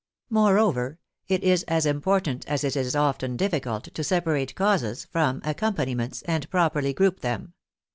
Moreover, 0.31 0.97
it 1.27 1.43
is 1.43 1.61
as 1.67 1.85
important 1.85 2.43
as 2.47 2.63
it 2.63 2.75
is 2.75 2.95
often 2.95 3.37
difficult 3.37 3.83
to 3.83 4.03
separate" 4.03 4.55
causes" 4.55 5.05
from" 5.11 5.41
accompaniments" 5.45 6.23
and 6.25 6.49
properly 6.49 6.91
group 6.91 7.19
them. 7.19 7.53